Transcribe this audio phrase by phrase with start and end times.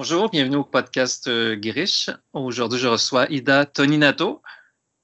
[0.00, 2.08] Bonjour, bienvenue au podcast euh, Grish.
[2.32, 4.42] Aujourd'hui, je reçois Ida Toninato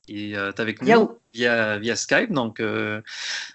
[0.06, 2.30] qui est avec nous via, via, Skype.
[2.30, 3.02] Donc, euh,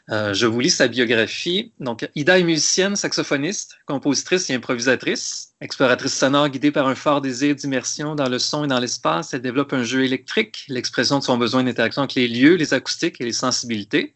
[0.10, 1.72] euh, je vous lis sa biographie.
[1.80, 7.56] Donc, Ida est musicienne, saxophoniste, compositrice et improvisatrice, exploratrice sonore guidée par un fort désir
[7.56, 9.34] d'immersion dans le son et dans l'espace.
[9.34, 13.22] Elle développe un jeu électrique, l'expression de son besoin d'interaction avec les lieux, les acoustiques
[13.22, 14.14] et les sensibilités.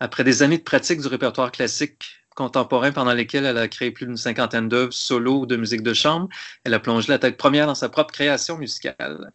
[0.00, 4.06] Après des années de pratique du répertoire classique contemporain pendant lesquels elle a créé plus
[4.06, 6.28] d'une cinquantaine d'œuvres solo ou de musique de chambre.
[6.62, 9.32] Elle a plongé la tête première dans sa propre création musicale.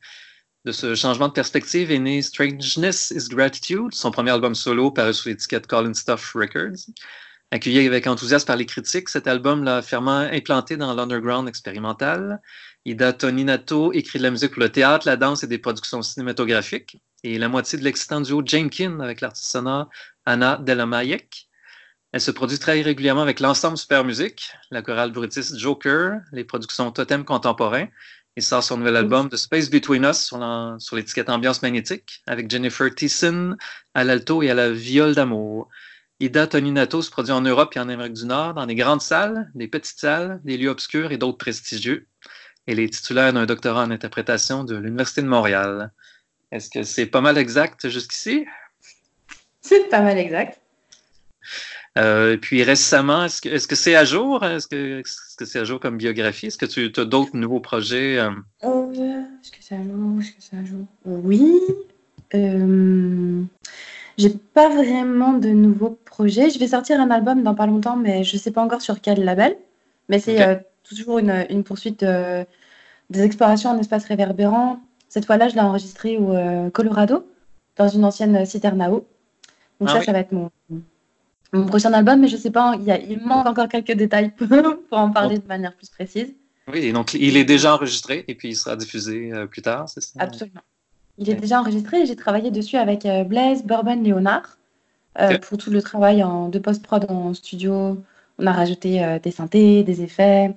[0.63, 5.13] De ce changement de perspective est né Strangeness is Gratitude, son premier album solo paru
[5.13, 6.85] sous l'étiquette Colin Stuff Records.
[7.49, 12.39] Accueilli avec enthousiasme par les critiques, cet album l'a fermement implanté dans l'underground expérimental.
[12.85, 16.97] Ida Toninato écrit de la musique pour le théâtre, la danse et des productions cinématographiques.
[17.23, 19.89] Et la moitié de l'excitant duo Jamekin avec l'artiste sonore
[20.25, 21.49] Anna Delamayek.
[22.13, 26.91] Elle se produit très régulièrement avec l'ensemble Super Musique, la chorale bruitiste Joker, les productions
[26.91, 27.87] Totem Contemporain.
[28.35, 30.33] Il sort son nouvel album The Space Between Us
[30.79, 33.57] sur l'étiquette Ambiance Magnétique avec Jennifer Thiessen
[33.93, 35.69] à l'alto et à la viole d'amour.
[36.19, 39.49] Ida Toninato se produit en Europe et en Amérique du Nord dans des grandes salles,
[39.55, 42.07] des petites salles, des lieux obscurs et d'autres prestigieux.
[42.67, 45.91] Elle est titulaire d'un doctorat en interprétation de l'Université de Montréal.
[46.51, 48.45] Est-ce que c'est pas mal exact jusqu'ici?
[49.61, 50.60] C'est pas mal exact.
[51.97, 54.45] Euh, puis récemment, est-ce que c'est à jour?
[54.45, 55.01] Est-ce que
[55.45, 56.47] c'est à jour comme biographie?
[56.47, 58.17] Est-ce que tu as d'autres nouveaux projets?
[58.17, 58.31] Euh?
[58.63, 60.19] Euh, est-ce que c'est à jour?
[60.19, 60.85] Est-ce que c'est à jour?
[61.05, 61.59] Oui.
[64.17, 66.49] J'ai pas vraiment de nouveaux projets.
[66.49, 69.23] Je vais sortir un album dans pas longtemps, mais je sais pas encore sur quel
[69.25, 69.57] label.
[70.07, 74.79] Mais c'est toujours une, poursuite des explorations en espace réverbérant.
[75.09, 77.27] Cette fois-là, je l'ai enregistré au Colorado,
[77.75, 79.05] dans une ancienne citernao.
[79.81, 80.51] Donc ah ça, ça va être mon,
[81.53, 84.31] mon prochain album, mais je sais pas, il, il manque encore quelques détails
[84.89, 86.33] pour en parler de manière plus précise.
[86.71, 90.01] Oui, donc il est déjà enregistré et puis il sera diffusé euh, plus tard, c'est
[90.01, 90.19] ça?
[90.19, 90.61] Absolument.
[91.17, 94.57] Il est déjà enregistré et j'ai travaillé dessus avec euh, Blaise Bourbon Léonard
[95.19, 98.01] euh, pour tout le travail en, de post-prod en studio.
[98.39, 100.55] On a rajouté des synthés, des effets.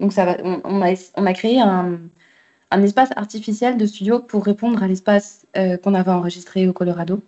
[0.00, 2.00] Donc ça va, on, a, on a créé un,
[2.70, 7.22] un, espace artificiel de studio pour répondre à l'espace qu'on avait enregistré au Colorado.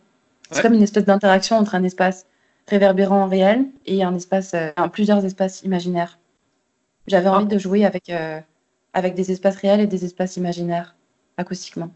[0.51, 2.27] C'est comme une espèce d'interaction entre un espace
[2.69, 6.19] réverbérant réel et un espace, euh, plusieurs espaces imaginaires.
[7.07, 8.41] J'avais envie de jouer avec, euh,
[8.93, 10.95] avec des espaces réels et des espaces imaginaires
[11.37, 11.91] acoustiquement.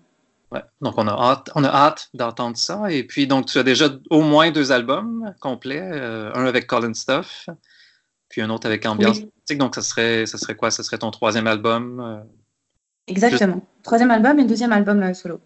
[0.53, 0.62] Ouais.
[0.81, 2.91] Donc, on a hâte, on a hâte d'entendre ça.
[2.91, 6.95] Et puis, donc, tu as déjà au moins deux albums complets, euh, un avec Colin
[6.95, 7.49] Stuff,
[8.29, 9.21] puis un autre avec Ambiance.
[9.50, 10.71] Donc, ça serait, ça serait quoi?
[10.71, 12.23] Ce serait ton troisième album?
[13.06, 13.62] Exactement.
[13.83, 15.41] Troisième album et deuxième album solo.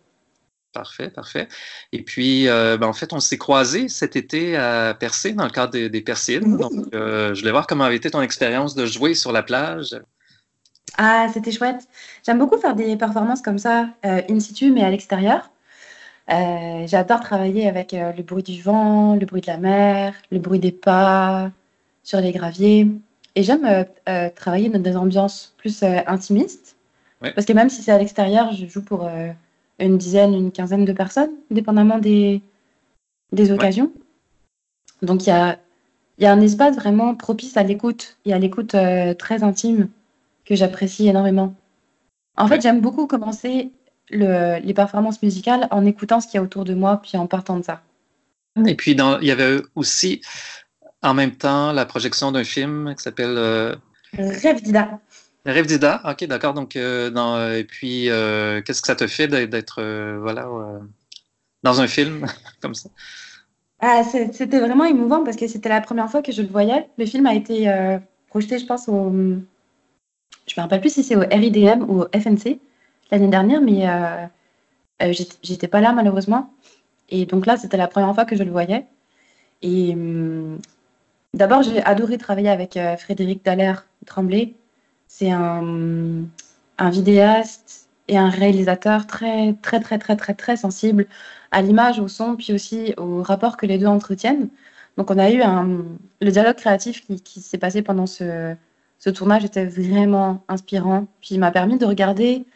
[0.73, 1.49] Parfait, parfait.
[1.93, 5.51] Et puis, euh, ben, en fait, on s'est croisés cet été à Percé dans le
[5.51, 6.57] cadre des, des Persides.
[6.57, 9.95] Donc, euh, je voulais voir comment avait été ton expérience de jouer sur la plage.
[10.97, 11.87] Ah, c'était chouette.
[12.25, 15.51] J'aime beaucoup faire des performances comme ça, euh, in situ, mais à l'extérieur.
[16.29, 20.73] J'adore travailler avec le bruit du vent, le bruit de la mer, le bruit des
[20.73, 21.51] pas
[22.03, 22.89] sur les graviers.
[23.35, 23.85] Et j'aime
[24.35, 26.77] travailler dans des ambiances plus intimistes.
[27.21, 29.11] Parce que même si c'est à l'extérieur, je joue pour
[29.79, 32.43] une dizaine, une quinzaine de personnes, dépendamment des,
[33.33, 33.93] des occasions.
[35.03, 35.59] Donc il y a,
[36.19, 39.89] y a un espace vraiment propice à l'écoute et à l'écoute euh, très intime
[40.45, 41.55] que j'apprécie énormément.
[42.37, 43.71] En fait, j'aime beaucoup commencer
[44.11, 47.27] le, les performances musicales en écoutant ce qu'il y a autour de moi, puis en
[47.27, 47.83] partant de ça.
[48.67, 50.21] Et puis, dans, il y avait aussi,
[51.03, 53.37] en même temps, la projection d'un film qui s'appelle...
[53.37, 53.75] Euh,
[54.17, 54.99] Rêve d'Ida.
[55.45, 56.55] Rêve d'Ida, ok, d'accord.
[56.55, 59.83] Donc, euh, euh, et puis, euh, qu'est-ce que ça te fait d'être,
[60.21, 60.49] voilà,
[61.63, 62.27] dans un film
[62.63, 62.89] comme ça?
[63.81, 66.89] Ah, C'était vraiment émouvant parce que c'était la première fois que je le voyais.
[66.97, 67.73] Le film a été
[68.29, 69.13] projeté, je pense, au.
[70.47, 72.59] Je me rappelle plus si c'est au RIDM ou au FNC
[73.11, 73.89] l'année dernière, mais
[75.43, 76.55] j'étais pas là malheureusement.
[77.09, 78.87] Et donc là, c'était la première fois que je le voyais.
[79.63, 80.59] Et hum,
[81.35, 84.55] d'abord, j'ai adoré travailler avec Frédéric Dallaire Tremblay
[85.13, 86.25] c'est un,
[86.91, 91.07] vidéaste et un réalisateur très, très, très, très, très, très sensible
[91.51, 94.49] à l'image, au son, puis aussi au rapport que les deux entretiennent.
[94.97, 95.43] Donc, on a eu
[96.23, 98.57] le dialogue créatif qui, s'est passé pendant ce,
[99.15, 101.07] tournage était vraiment inspirant.
[101.21, 102.47] Puis, il m'a permis de regarder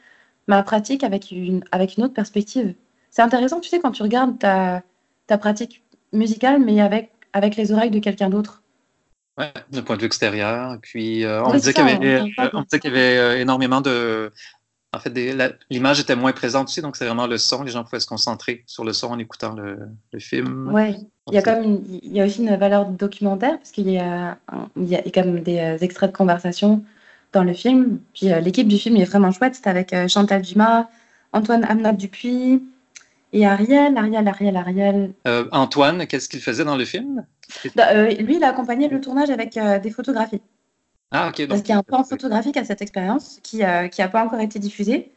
[0.49, 1.63] ma pratique avec une,
[1.99, 2.75] autre perspective.
[3.11, 4.83] C'est intéressant, tu sais, quand tu regardes ta,
[5.39, 5.83] pratique
[6.13, 8.63] musicale, mais avec les oreilles de quelqu'un d'autre.
[9.39, 10.79] Oui, d'un point de vue extérieur.
[10.81, 14.33] Puis euh, on, disait qu'il y avait, y avait euh, énormément de.
[14.93, 15.13] En fait,
[15.69, 17.63] l'image était moins présente aussi, donc c'est vraiment le son.
[17.63, 19.79] Les gens pouvaient se concentrer sur le son en écoutant le,
[20.19, 20.71] film.
[20.73, 20.97] Oui,
[21.31, 24.39] il y a il y a aussi une valeur documentaire parce qu'il y a,
[24.77, 26.83] il y a comme des euh, extraits de conversation
[27.35, 27.99] dans le film.
[28.15, 29.57] Puis l'équipe du film est vraiment chouette.
[29.57, 30.87] C'était avec Chantal Dumas,
[31.35, 32.63] Antoine Amnat Dupuis
[33.35, 35.13] et Ariel, Ariel, Ariel, Ariel.
[35.53, 37.27] Antoine, qu'est-ce qu'il faisait dans le film?
[37.75, 40.43] Bah, Lui, il a accompagné le tournage avec des photographies.
[41.11, 41.47] Ah, ok.
[41.47, 44.41] Parce qu'il y a un plan photographique à cette expérience qui n'a qui pas encore
[44.41, 45.13] été diffusé.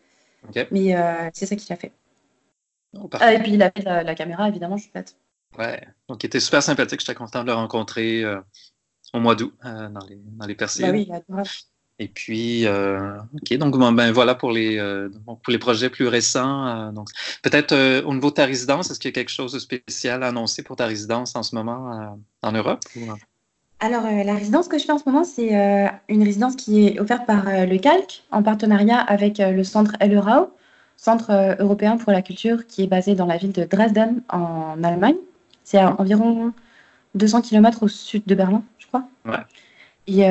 [0.72, 0.96] Mais
[1.34, 1.92] c'est ça qu'il a fait.
[2.98, 5.16] Oh, ah, et puis il a fait la, caméra, évidemment, je suis bête.
[5.58, 7.00] Ouais, donc il était super sympathique.
[7.00, 8.40] J'étais content de le rencontrer euh,
[9.14, 10.56] au mois d'août euh, dans, les, dans les.
[10.56, 11.50] Bah oui, adorable.
[12.00, 14.80] Et puis, euh, ok, donc ben, voilà pour les,
[15.26, 16.92] pour les projets plus récents.
[16.94, 17.10] donc,
[17.44, 20.28] peut-être au niveau de ta résidence, est-ce qu'il y a quelque chose de spécial à
[20.28, 22.80] annoncer pour ta résidence en ce moment en Europe?
[23.82, 25.52] Alors, la résidence que je fais en ce moment, c'est
[26.08, 30.54] une résidence qui est offerte par le Calque en partenariat avec le centre Ellerau.
[31.02, 34.84] Centre euh, européen pour la culture qui est basé dans la ville de Dresden en
[34.84, 35.16] Allemagne.
[35.64, 36.52] C'est à environ
[37.16, 39.08] 200 km au sud de Berlin, je crois.
[39.24, 39.38] Ouais.
[40.08, 40.26] Et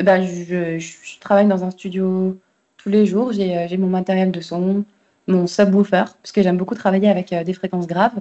[0.00, 2.38] euh, bah, je, travaille dans un studio
[2.76, 3.32] tous les jours.
[3.32, 4.84] J'ai euh, mon matériel de son,
[5.26, 8.20] mon subwoofer, parce que j'aime beaucoup travailler avec des fréquences graves.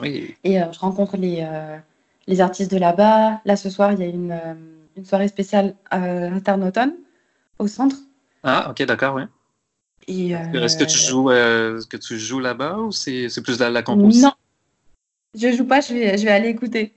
[0.00, 0.34] Oui.
[0.44, 1.46] Et je rencontre les,
[2.26, 3.40] les artistes de là-bas.
[3.44, 4.40] Là, ce soir, il y a une,
[4.96, 6.94] une soirée spéciale interne automne
[7.58, 7.96] au centre.
[8.42, 9.22] Ah, ok, d'accord, oui.
[10.08, 13.82] Est-ce que tu euh, joues, euh, que tu joues là-bas ou c'est plus la, la
[13.82, 14.34] composition Non,
[15.34, 15.80] je joue pas.
[15.80, 16.94] Je vais, je vais aller écouter.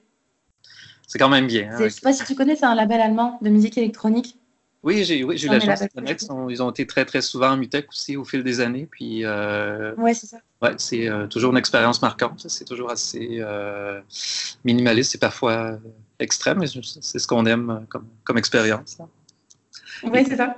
[1.13, 1.69] C'est quand même bien.
[1.71, 4.36] Hein, je ne sais pas si tu connais, c'est un label allemand de musique électronique.
[4.81, 6.25] Oui, j'ai eu la chance de connaître.
[6.50, 8.88] Ils ont été très, très souvent en Mutec aussi au fil des années.
[8.89, 10.38] Puis, euh, ouais, c'est ça.
[10.63, 12.44] Ouais, c'est toujours une expérience marquante.
[12.50, 13.44] C'est toujours assez
[14.65, 15.77] minimaliste et parfois
[16.18, 18.98] extrême, mais c'est ce qu'on aime comme, comme expérience.
[20.04, 20.57] Oui, c'est ça.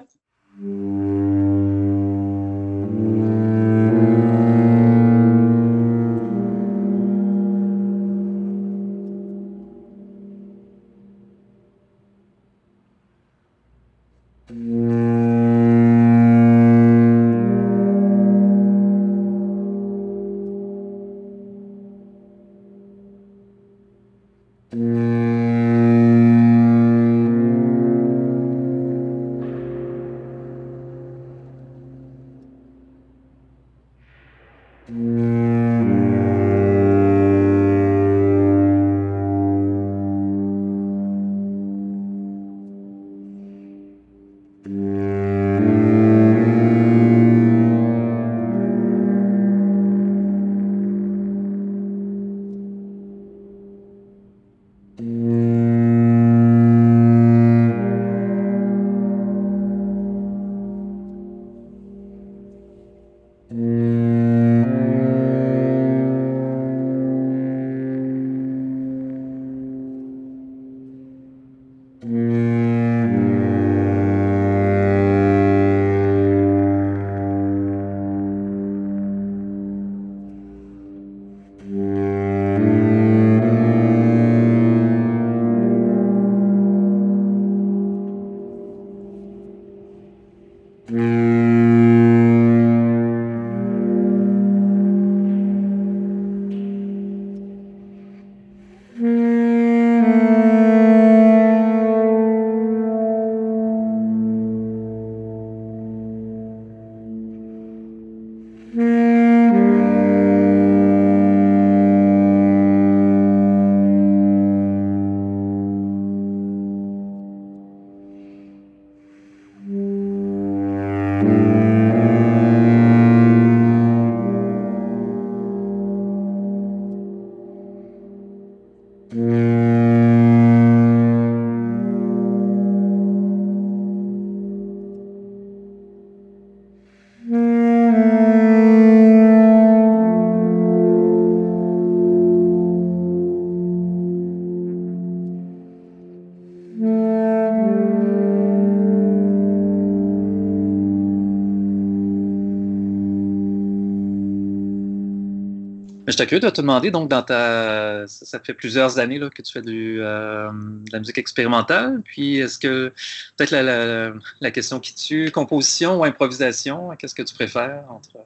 [156.08, 158.06] J'étais curieux de te demander, donc, dans ta.
[158.08, 162.02] Ça fait plusieurs années là, que tu fais du, euh, de la musique expérimentale.
[162.04, 162.94] Puis, est-ce que.
[163.38, 168.26] Peut-être la, la, question qui tue, composition ou improvisation, qu'est-ce que tu préfères entre.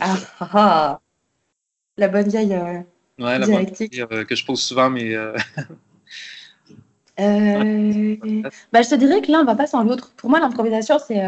[0.00, 1.00] Ah, ah, ah.
[1.96, 2.54] La bonne vieille.
[2.54, 2.80] Euh,
[3.18, 5.14] ouais, la bonne vieille euh, que je pose souvent, mais.
[5.14, 5.36] Euh,
[8.72, 10.12] bah, je te dirais que l'un ne va pas sans l'autre.
[10.16, 11.22] Pour moi, l'improvisation, c'est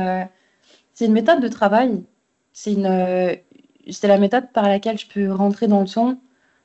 [0.95, 2.03] c'est une méthode de travail.
[2.55, 2.87] C'est une,
[3.91, 6.19] c'est la méthode par laquelle je peux rentrer dans le son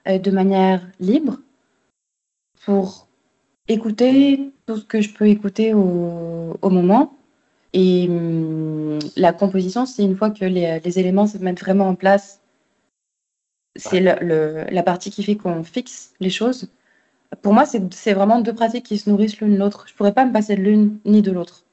[0.08, 1.40] euh, de manière libre
[2.66, 3.08] pour
[3.68, 7.14] écouter tout ce que je peux écouter au, moment.
[7.74, 11.96] Et hum, la composition, c'est une fois que les, les, éléments se mettent vraiment en
[11.96, 12.42] place,
[13.76, 16.70] c'est la partie qui fait qu'on fixe les choses.
[17.42, 19.86] Pour moi, c'est vraiment deux pratiques qui se nourrissent l'une l'autre.
[19.88, 21.64] Je ne pourrais pas me passer de l'une ni de l'autre.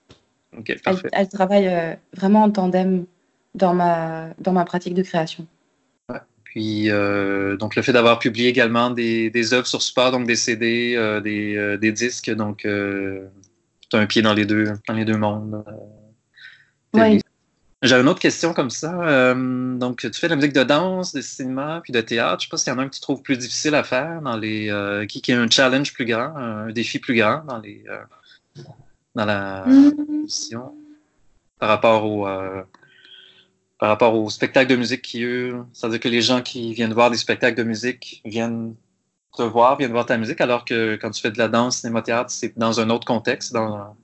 [0.58, 0.76] Okay,
[1.12, 3.06] elles, travaillent euh, vraiment en tandem
[3.54, 5.46] dans ma, dans ma pratique de création.
[6.54, 10.36] Puis, euh, donc, le fait d'avoir publié également des, des, œuvres sur support, donc des
[10.36, 14.94] CD, euh, des, euh, des, disques, donc, tu as un pied dans les deux, dans
[14.94, 15.64] les deux mondes.
[16.92, 17.20] oui.
[17.82, 19.34] J'avais une autre question comme ça.
[19.34, 22.40] donc, tu fais de la musique de danse, de cinéma, puis de théâtre.
[22.40, 23.82] Je ne sais pas s'il y en a un que tu trouves plus difficile à
[23.82, 27.58] faire, dans les, qui, qui a un challenge plus grand, un défi plus grand dans,
[27.58, 27.84] les,
[29.14, 30.72] dans la mission mm.
[31.58, 32.26] par rapport au
[33.84, 37.10] par rapport au spectacle de musique qui, eux, c'est-à-dire que les gens qui viennent voir
[37.10, 38.74] des spectacles de musique viennent
[39.36, 42.30] te voir, viennent voir ta musique, alors que quand tu fais de la danse, cinéma-théâtre,
[42.30, 43.94] c'est dans un autre contexte, dans,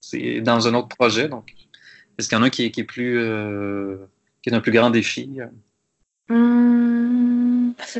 [0.00, 1.28] c'est dans un autre projet.
[1.28, 1.52] Donc,
[2.16, 3.96] est-ce qu'il y en a un qui, est plus, euh,
[4.42, 5.40] qui est un plus grand défi?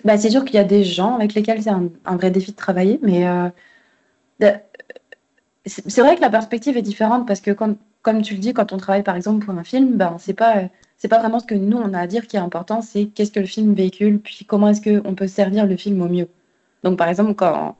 [0.04, 2.56] Bah, c'est sûr qu'il y a des gens avec lesquels c'est un, vrai défi de
[2.56, 3.48] travailler, mais euh,
[5.66, 7.50] c'est vrai que la perspective est différente parce que,
[8.06, 10.68] comme tu le dis, quand on travaille par exemple pour un film, ben, c'est pas
[10.96, 13.32] c'est pas vraiment ce que nous on a à dire qui est important, c'est qu'est-ce
[13.32, 16.28] que le film véhicule, puis comment est-ce qu'on peut servir le film au mieux.
[16.84, 17.76] Donc par exemple, quand,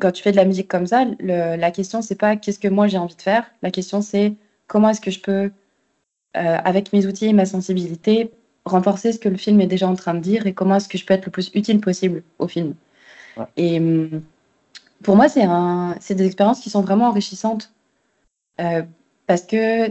[0.00, 2.86] quand, tu fais de la musique comme ça, la question c'est pas qu'est-ce que moi
[2.86, 4.34] j'ai envie de faire, la question c'est
[4.68, 5.50] comment est-ce que je peux,
[6.36, 8.30] euh, avec mes outils et ma sensibilité,
[8.64, 10.96] renforcer ce que le film est déjà en train de dire et comment est-ce que
[10.96, 12.74] je peux être le plus utile possible au film.
[13.56, 14.22] Et hum,
[15.02, 17.72] pour moi, c'est des expériences qui sont vraiment enrichissantes.
[18.60, 18.82] Euh,
[19.26, 19.90] parce que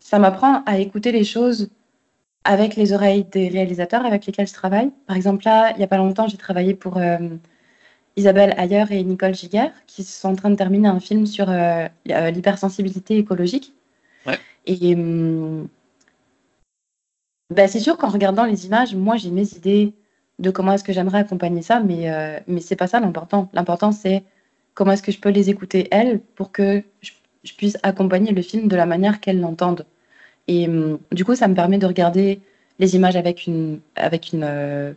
[0.00, 1.70] ça m'apprend à écouter les choses
[2.44, 4.90] avec les oreilles des réalisateurs avec lesquels je travaille.
[5.06, 7.18] Par exemple, là, il n'y a pas longtemps, j'ai travaillé pour euh,
[8.16, 11.86] Isabelle Ayer et Nicole Giguer, qui sont en train de terminer un film sur euh,
[12.10, 13.74] euh, l'hypersensibilité écologique.
[14.66, 15.68] Et hum,
[17.50, 19.94] bah, c'est sûr qu'en regardant les images, moi, j'ai mes idées
[20.38, 23.48] de comment est-ce que j'aimerais accompagner ça, mais, mais c'est pas ça l'important.
[23.54, 24.24] L'important, c'est
[24.74, 27.12] comment est-ce que je peux les écouter, elles, pour que je,
[27.48, 29.86] je puisse accompagner le film de la manière qu'elles l'entendent.
[30.46, 32.40] Et hum, du coup, ça me permet de regarder
[32.78, 34.92] les images avec une, avec une euh,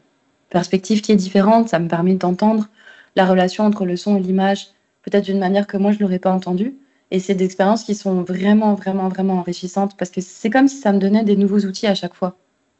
[0.49, 1.69] perspective qui est différente.
[1.69, 2.67] Ça me permet d'entendre
[3.15, 4.67] la relation entre le son et l'image,
[5.03, 6.75] peut-être d'une manière que moi, je ne l'aurais pas entendue.
[7.11, 10.77] Et c'est des expériences qui sont vraiment, vraiment, vraiment enrichissantes parce que c'est comme si
[10.77, 12.37] ça me donnait des nouveaux outils à chaque fois.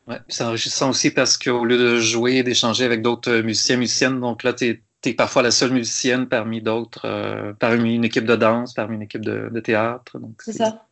[0.07, 4.43] Ouais, c'est enrichissant aussi parce qu'au lieu de jouer, d'échanger avec d'autres musiciens, musiciennes, donc
[4.43, 4.81] là, tu es,
[5.15, 9.25] parfois la seule musicienne parmi d'autres, euh, parmi une équipe de danse, parmi une équipe
[9.25, 10.17] de, de théâtre.
[10.39, 10.87] C'est ça.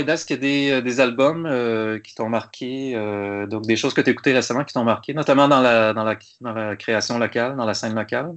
[0.00, 3.94] Est-ce qu'il y a des, des albums euh, qui t'ont marqué, euh, donc des choses
[3.94, 6.76] que tu as écoutées récemment qui t'ont marqué, notamment dans la, dans, la, dans la,
[6.76, 8.34] création locale, dans la scène locale?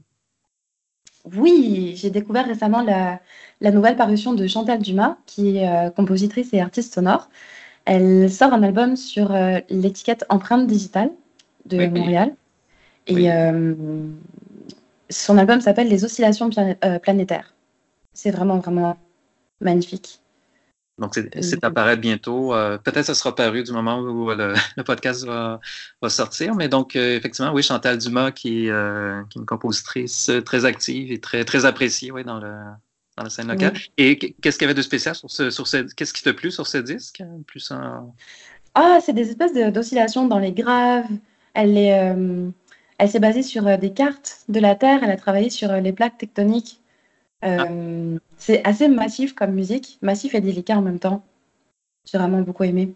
[1.35, 3.19] Oui, j'ai découvert récemment la,
[3.59, 7.29] la, nouvelle parution de Chantal Dumas, qui est euh, compositrice et artiste sonore.
[7.85, 9.33] Elle sort un album sur
[9.69, 11.09] l'étiquette Empreinte digitale
[11.65, 12.35] de Montréal.
[13.07, 13.27] Et
[15.09, 16.51] son album s'appelle Les oscillations
[17.01, 17.55] planétaires.
[18.13, 18.97] C'est vraiment, vraiment
[19.61, 20.20] magnifique.
[20.97, 22.53] Donc, c'est apparaître bientôt.
[22.53, 24.53] Euh, peut-être que ce sera paru du moment où le,
[24.85, 25.59] podcast va,
[26.09, 26.53] sortir.
[26.55, 31.11] Mais donc, euh, effectivement, oui, Chantal Dumas, qui, euh, qui, est une compositrice très active
[31.11, 32.53] et très, très appréciée oui, dans, le,
[33.17, 33.73] dans la scène locale.
[33.97, 36.51] Et qu'est-ce qu'il y avait de spécial sur ce, sur ce qu'est-ce qui t'a plu
[36.51, 37.71] sur ce disque Plus
[38.75, 41.05] Ah, c'est des espèces d'oscillations dans les graves.
[41.53, 42.49] Elle est, euh,
[42.97, 44.99] elle s'est basée sur euh, des cartes de la Terre.
[45.03, 46.80] Elle a travaillé sur les plaques tectoniques.
[47.41, 47.67] Ah.
[48.37, 51.23] C'est assez massif comme musique, massif et délicat en même temps.
[52.05, 52.93] J'ai vraiment beaucoup aimé.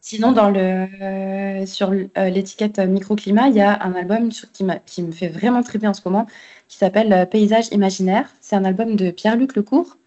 [0.00, 5.02] Sinon, dans le, euh, sur euh, l'étiquette Microclimat, il y a un album qui, qui,
[5.02, 6.26] me fait vraiment triper en ce moment,
[6.68, 8.30] qui s'appelle euh, Paysage imaginaire.
[8.40, 9.98] C'est un album de Pierre-Luc Lecourt.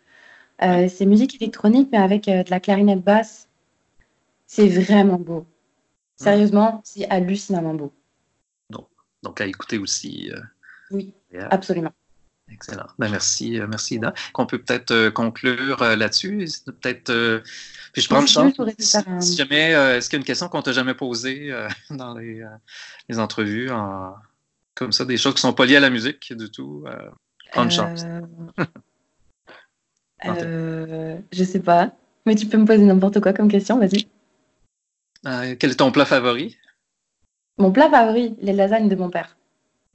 [0.59, 3.47] c'est musique électronique, mais avec de la clarinette basse.
[4.47, 5.45] C'est vraiment beau.
[6.15, 7.93] Sérieusement, c'est hallucinamment beau.
[8.69, 8.87] Donc,
[9.23, 10.31] donc à écouter aussi.
[10.91, 11.13] oui,
[11.49, 11.91] absolument.
[12.51, 12.87] Excellent.
[12.99, 14.13] Ben, merci, euh, merci Ida.
[14.33, 16.45] Qu'on peut peut-être euh, conclure euh, là-dessus.
[16.65, 17.41] Peut-être.
[17.93, 18.53] puis je prends une chance.
[19.19, 21.51] Si, jamais, est-ce qu'il y a une question qu'on t'a jamais posée
[21.89, 22.45] dans les,
[23.09, 23.69] les entrevues,
[24.75, 26.85] comme ça, des choses qui ne sont pas liées à la musique du tout?
[27.51, 28.05] prends une chance.
[30.23, 31.91] je sais pas.
[32.25, 34.07] Mais tu peux me poser n'importe quoi comme question, vas-y.
[35.57, 36.57] quel est ton plat favori?
[37.57, 39.37] Mon plat favori, les lasagnes de mon père.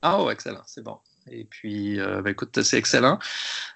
[0.03, 0.99] Ah, oh, excellent, c'est bon.
[1.31, 3.19] Et puis, euh, ben, écoute, c'est excellent.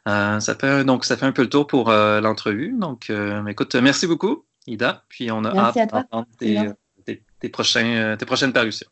[0.08, 2.74] Euh, ça fait donc ça fait un peu le tour pour euh, l'entrevue.
[2.78, 3.12] Donc,
[3.48, 5.04] écoute, merci beaucoup, Ida.
[5.08, 8.88] Puis on a hâte d'entendre tes, prochains, tes prochaines parutions.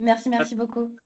[0.00, 0.96] Merci, merci beaucoup.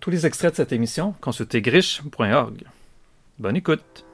[0.00, 2.64] Tous les extraits de cette émission, consultez griche.org.
[3.38, 4.04] Bonne écoute!